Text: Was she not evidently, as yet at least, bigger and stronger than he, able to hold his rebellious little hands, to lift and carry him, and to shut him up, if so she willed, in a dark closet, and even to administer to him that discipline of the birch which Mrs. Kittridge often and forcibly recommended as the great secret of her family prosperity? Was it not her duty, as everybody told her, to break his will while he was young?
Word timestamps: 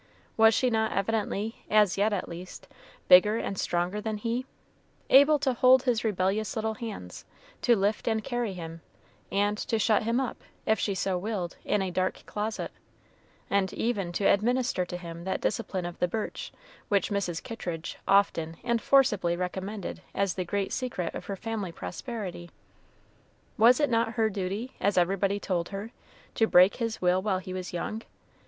Was 0.35 0.55
she 0.55 0.71
not 0.71 0.91
evidently, 0.93 1.63
as 1.69 1.95
yet 1.95 2.11
at 2.11 2.27
least, 2.27 2.67
bigger 3.07 3.37
and 3.37 3.55
stronger 3.55 4.01
than 4.01 4.17
he, 4.17 4.47
able 5.11 5.37
to 5.37 5.53
hold 5.53 5.83
his 5.83 6.03
rebellious 6.03 6.55
little 6.55 6.73
hands, 6.73 7.23
to 7.61 7.75
lift 7.75 8.07
and 8.07 8.23
carry 8.23 8.53
him, 8.53 8.81
and 9.31 9.59
to 9.59 9.77
shut 9.77 10.01
him 10.01 10.19
up, 10.19 10.41
if 10.65 10.81
so 10.81 10.93
she 10.95 11.13
willed, 11.21 11.55
in 11.65 11.83
a 11.83 11.91
dark 11.91 12.25
closet, 12.25 12.71
and 13.47 13.73
even 13.73 14.11
to 14.13 14.23
administer 14.25 14.85
to 14.87 14.97
him 14.97 15.23
that 15.25 15.39
discipline 15.41 15.85
of 15.85 15.99
the 15.99 16.07
birch 16.07 16.51
which 16.89 17.11
Mrs. 17.11 17.43
Kittridge 17.43 17.99
often 18.07 18.57
and 18.63 18.81
forcibly 18.81 19.35
recommended 19.37 20.01
as 20.15 20.33
the 20.33 20.43
great 20.45 20.73
secret 20.73 21.13
of 21.13 21.27
her 21.27 21.35
family 21.35 21.71
prosperity? 21.71 22.49
Was 23.55 23.79
it 23.79 23.91
not 23.91 24.13
her 24.13 24.31
duty, 24.31 24.73
as 24.81 24.97
everybody 24.97 25.39
told 25.39 25.69
her, 25.69 25.91
to 26.33 26.47
break 26.47 26.77
his 26.77 27.03
will 27.03 27.21
while 27.21 27.37
he 27.37 27.53
was 27.53 27.71
young? 27.71 28.01